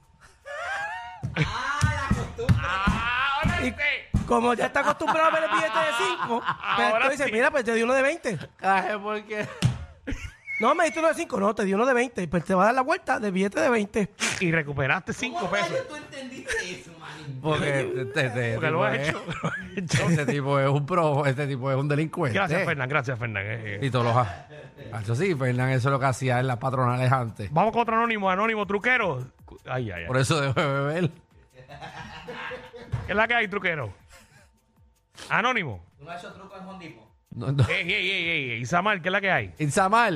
¡Ah, 2.61 3.39
ahora 3.41 3.57
sí! 3.59 3.73
Como 4.27 4.53
ya 4.53 4.67
está 4.67 4.81
acostumbrado 4.81 5.29
a 5.29 5.31
ver 5.31 5.43
el 5.45 5.49
billete 5.49 5.79
de 5.79 6.19
5, 6.21 6.43
pues 6.75 6.87
Ahora 6.87 7.05
tú 7.05 7.11
dices, 7.11 7.25
sí. 7.25 7.31
mira, 7.31 7.49
pues 7.49 7.63
te 7.63 7.73
di 7.73 7.81
uno 7.81 7.95
de 7.95 8.03
20. 8.03 8.37
Caje, 8.57 8.99
porque. 8.99 9.47
No, 10.63 10.73
me 10.75 10.85
diste 10.85 10.99
uno 10.99 11.09
de 11.09 11.13
5. 11.15 11.39
No, 11.41 11.53
te 11.53 11.65
di 11.65 11.73
uno 11.73 11.85
de 11.85 11.93
20. 11.93 12.27
Pues 12.29 12.45
te 12.45 12.55
va 12.55 12.63
a 12.63 12.65
dar 12.67 12.75
la 12.75 12.81
vuelta 12.83 13.19
del 13.19 13.33
billete 13.33 13.59
de 13.59 13.69
20. 13.69 14.09
Y 14.39 14.51
recuperaste 14.51 15.11
5 15.11 15.49
pesos. 15.51 15.87
tú 15.89 15.95
entendiste 15.95 16.53
eso, 16.71 16.91
man? 16.99 17.11
Porque 17.41 17.79
este, 17.97 18.25
este 18.27 18.53
Porque 18.53 18.71
lo 18.71 18.77
tipo 18.79 18.83
has 18.85 18.93
es- 18.99 19.09
hecho. 19.09 19.23
lo 19.43 19.49
has 19.49 19.57
hecho. 19.77 20.09
Este 20.09 20.25
tipo 20.25 20.59
es 20.59 20.69
un 20.69 20.85
pro, 20.85 21.25
este 21.25 21.47
tipo 21.47 21.69
es 21.69 21.77
un 21.77 21.87
delincuente. 21.89 22.37
Gracias, 22.37 22.63
Fernán. 22.65 22.87
Gracias, 22.89 23.19
Fernán. 23.19 23.43
Eh, 23.45 23.75
eh. 23.75 23.79
Y 23.81 23.89
todos 23.91 24.05
los. 24.05 24.27
Hacho, 24.93 25.15
sí, 25.15 25.35
Fernan, 25.35 25.69
eso 25.71 25.89
es 25.89 25.91
lo 25.91 25.99
que 25.99 26.05
hacía 26.05 26.39
en 26.39 26.47
las 26.47 26.57
patronales 26.57 27.11
antes. 27.11 27.51
Vamos 27.51 27.73
con 27.73 27.81
otro 27.81 27.95
anónimo, 27.97 28.29
anónimo 28.29 28.65
truquero. 28.65 29.19
Ay, 29.65 29.91
ay, 29.91 30.01
ay. 30.03 30.07
Por 30.07 30.17
eso 30.17 30.39
debe 30.39 30.53
beber. 30.65 31.11
¿Qué 33.05 33.11
es 33.11 33.15
la 33.15 33.27
que 33.27 33.33
hay, 33.35 33.47
truquero? 33.49 33.93
Anónimo. 35.29 35.83
¿Tú 35.97 36.05
no 36.05 36.11
has 36.11 36.23
hecho 36.23 36.33
truco 36.33 36.55
en 36.57 36.65
Hondipo? 36.67 37.11
No, 37.31 37.51
no. 37.51 37.67
Ey, 37.67 37.91
ey, 37.91 38.09
ey, 38.11 38.29
ey. 38.51 38.61
Isamar, 38.61 39.01
¿qué 39.01 39.09
es 39.09 39.11
la 39.11 39.21
que 39.21 39.31
hay? 39.31 39.53
Isamar, 39.57 40.13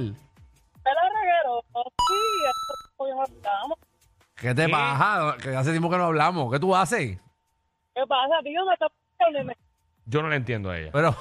¿qué 4.36 4.54
te 4.54 4.66
¿Qué? 4.66 4.72
pasa? 4.72 5.38
Que 5.42 5.56
hace 5.56 5.72
tiempo 5.72 5.90
que 5.90 5.98
no 5.98 6.06
hablamos. 6.06 6.52
¿Qué 6.52 6.60
tú 6.60 6.76
haces? 6.76 7.20
¿Qué 7.96 8.06
pasa, 8.08 8.36
tío? 8.44 8.66
Me 8.66 8.74
está 8.74 8.88
poniendo 9.18 9.54
Yo 10.06 10.22
no 10.22 10.30
le 10.30 10.36
entiendo 10.36 10.70
a 10.70 10.78
ella. 10.78 10.92
Pero, 10.92 11.16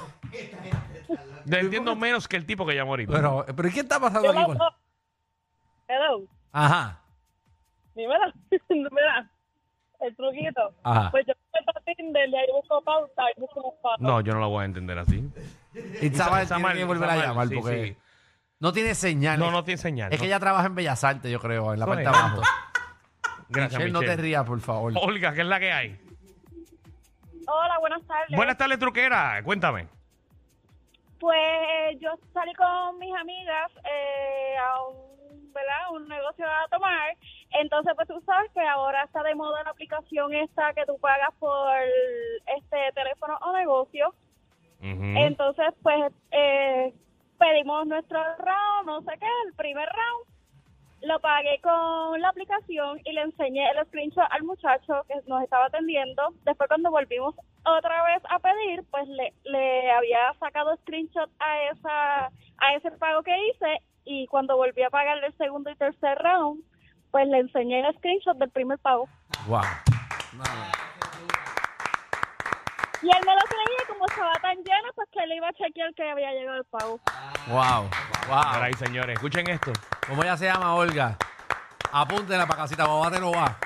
Le 1.45 1.59
entiendo 1.59 1.95
menos 1.95 2.27
que 2.27 2.37
el 2.37 2.45
tipo 2.45 2.65
que 2.65 2.75
llamó 2.75 2.91
ahorita. 2.91 3.13
pero, 3.13 3.45
pero 3.55 3.69
¿qué 3.73 3.79
está 3.79 3.99
pasando 3.99 4.29
aquí? 4.29 4.43
con- 4.43 4.57
Hello, 5.89 6.23
Ajá. 6.51 6.99
dímelo. 7.95 8.25
Mira, 8.69 9.29
el 10.01 10.15
truquito. 10.15 10.73
Ajá. 10.83 11.09
Pues 11.11 11.25
yo 11.25 11.33
me 11.53 11.59
meto 11.61 11.71
a 11.79 11.81
Tinder 11.95 12.29
y 12.29 12.35
ahí 12.35 12.47
busco 12.51 12.81
pauta 12.81 13.23
y 13.35 13.39
busco 13.39 13.73
pasos. 13.81 14.01
No, 14.01 14.19
yo 14.21 14.33
no 14.33 14.41
lo 14.41 14.49
voy 14.49 14.63
a 14.63 14.65
entender 14.65 14.97
así. 14.99 15.23
Isamar 16.01 16.43
Isamar, 16.43 16.73
tiene 16.73 16.85
que 16.87 16.93
volver 16.93 17.09
a 17.09 17.15
llamar 17.15 17.47
sí, 17.47 17.55
porque 17.55 17.85
sí. 17.85 17.97
No 18.59 18.73
tiene 18.73 18.95
señal. 18.95 19.39
No, 19.39 19.51
no 19.51 19.63
tiene 19.63 19.77
señal. 19.77 20.11
Es 20.11 20.19
¿no? 20.19 20.21
que 20.21 20.27
ella 20.27 20.39
trabaja 20.39 20.67
en 20.67 20.75
Bellas 20.75 21.03
Artes, 21.03 21.31
yo 21.31 21.39
creo, 21.39 21.73
en 21.73 21.79
la 21.79 21.85
parte 21.85 22.01
de 22.01 22.07
abajo. 22.07 22.41
Gracias, 23.49 23.79
Michelle, 23.79 23.93
no 23.93 24.01
te 24.01 24.15
rías, 24.17 24.45
por 24.45 24.59
favor. 24.59 24.93
Olga, 24.95 25.33
¿qué 25.33 25.41
es 25.41 25.47
la 25.47 25.59
que 25.59 25.71
hay? 25.71 25.99
Hola, 27.47 27.79
buenas 27.79 28.05
tardes. 28.05 28.35
Buenas 28.35 28.57
tardes, 28.57 28.77
truquera. 28.77 29.41
Cuéntame. 29.43 29.87
Pues 31.19 31.99
yo 31.99 32.09
salí 32.33 32.53
con 32.55 32.99
mis 32.99 33.15
amigas 33.15 33.71
eh, 33.85 34.55
a 34.57 34.83
un, 34.87 35.53
¿verdad? 35.53 35.91
un 35.93 36.07
negocio 36.07 36.45
a 36.45 36.67
tomar. 36.69 37.15
Entonces, 37.51 37.93
pues 37.95 38.07
tú 38.07 38.21
sabes 38.25 38.51
que 38.53 38.61
ahora 38.61 39.03
está 39.03 39.23
de 39.23 39.33
moda 39.33 39.63
la 39.63 39.71
aplicación 39.71 40.33
esta 40.33 40.73
que 40.73 40.85
tú 40.85 40.97
pagas 40.99 41.33
por 41.39 41.73
este 42.57 42.77
teléfono 42.93 43.37
o 43.41 43.53
negocio. 43.53 44.13
Entonces, 44.79 45.73
pues 45.81 46.13
eh, 46.31 46.93
pedimos 47.37 47.87
nuestro 47.87 48.19
round, 48.37 48.85
no 48.85 49.01
sé 49.01 49.17
qué, 49.19 49.27
el 49.47 49.53
primer 49.53 49.87
round. 49.87 50.37
Lo 51.01 51.19
pagué 51.19 51.59
con 51.61 52.19
la 52.19 52.29
aplicación 52.29 52.99
y 53.05 53.13
le 53.13 53.21
enseñé 53.21 53.69
el 53.69 53.85
screenshot 53.85 54.25
al 54.31 54.43
muchacho 54.43 55.03
que 55.07 55.13
nos 55.27 55.43
estaba 55.43 55.65
atendiendo. 55.65 56.33
Después 56.43 56.67
cuando 56.67 56.89
volvimos 56.89 57.35
otra 57.63 58.03
vez 58.05 58.23
a 58.29 58.39
pedir, 58.39 58.83
pues 58.89 59.07
le, 59.07 59.31
le 59.43 59.91
había 59.91 60.33
sacado 60.39 60.75
screenshot 60.77 61.29
a 61.39 61.61
esa 61.71 62.31
a 62.59 62.73
ese 62.75 62.91
pago 62.91 63.21
que 63.21 63.37
hice 63.49 63.81
y 64.05 64.25
cuando 64.27 64.57
volví 64.57 64.81
a 64.83 64.89
pagar 64.89 65.23
el 65.23 65.37
segundo 65.37 65.69
y 65.69 65.75
tercer 65.75 66.17
round, 66.17 66.63
pues 67.11 67.27
le 67.27 67.39
enseñé 67.39 67.81
el 67.87 67.95
screenshot 67.97 68.37
del 68.37 68.49
primer 68.49 68.79
pago. 68.79 69.07
Wow. 69.47 69.61
Y 73.01 73.07
él 73.07 73.21
me 73.25 73.33
lo 73.35 73.41
creía 73.41 73.86
como 73.97 74.05
estaba 74.09 74.33
tan 74.41 74.55
lleno, 74.57 74.91
pues 74.95 75.07
que 75.11 75.25
le 75.25 75.35
iba 75.35 75.47
a 75.47 75.53
chequear 75.53 75.93
que 75.95 76.09
había 76.09 76.31
llegado 76.31 76.57
el 76.57 76.65
pago. 76.65 76.99
Wow. 77.47 77.89
Wow. 78.27 78.37
Ahora, 78.37 78.69
y 78.69 78.73
señores, 78.73 79.15
escuchen 79.15 79.49
esto. 79.49 79.73
¿Cómo 80.07 80.23
ella 80.23 80.37
se 80.37 80.45
llama, 80.45 80.75
Olga? 80.75 81.17
Apúntenla 81.91 82.45
para 82.45 82.61
casita, 82.61 82.85
babá 82.85 83.09
te 83.09 83.19
lo 83.19 83.31
va. 83.31 83.57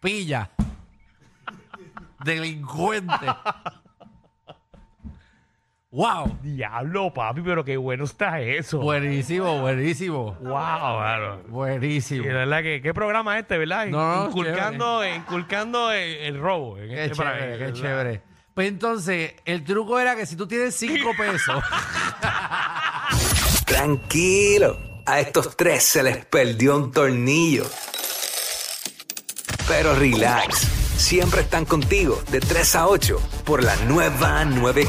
Pilla. 0.00 0.50
Delincuente. 2.24 3.26
Wow. 5.92 6.38
Diablo, 6.42 7.12
papi, 7.12 7.40
pero 7.40 7.64
qué 7.64 7.76
bueno 7.76 8.04
está 8.04 8.40
eso. 8.40 8.78
Buenísimo, 8.78 9.60
buenísimo. 9.60 10.36
Wow, 10.40 10.50
claro. 10.50 11.42
Buenísimo. 11.48 12.24
Y 12.24 12.28
de 12.28 12.34
verdad 12.34 12.62
que 12.62 12.80
qué 12.80 12.94
programa 12.94 13.36
es 13.36 13.42
este, 13.42 13.58
¿verdad? 13.58 13.86
No, 13.86 14.16
no, 14.16 14.26
inculcando, 14.28 15.04
inculcando 15.04 15.90
el, 15.90 16.14
el 16.18 16.38
robo. 16.40 16.78
en 16.78 16.90
Qué 16.90 17.04
este 17.06 17.16
chévere, 17.16 17.38
país, 17.40 17.52
qué 17.58 17.64
¿verdad? 17.64 17.80
chévere. 17.80 18.22
Pues 18.54 18.68
entonces, 18.68 19.34
el 19.44 19.64
truco 19.64 19.98
era 19.98 20.14
que 20.14 20.26
si 20.26 20.36
tú 20.36 20.46
tienes 20.46 20.76
cinco 20.76 21.10
pesos, 21.18 21.60
Tranquilo, 23.64 24.78
a 25.06 25.20
estos 25.20 25.56
tres 25.56 25.82
se 25.84 26.02
les 26.02 26.24
perdió 26.26 26.76
un 26.76 26.92
tornillo. 26.92 27.64
Pero 29.66 29.94
relax, 29.94 30.58
siempre 30.96 31.42
están 31.42 31.64
contigo 31.64 32.20
de 32.30 32.40
3 32.40 32.74
a 32.76 32.88
8 32.88 33.18
por 33.44 33.62
la 33.62 33.76
nueva 33.86 34.44
9. 34.44 34.86